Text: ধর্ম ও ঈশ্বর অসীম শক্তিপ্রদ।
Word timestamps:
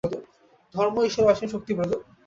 ধর্ম 0.75 0.95
ও 0.97 1.05
ঈশ্বর 1.05 1.31
অসীম 1.31 1.49
শক্তিপ্রদ। 1.49 1.91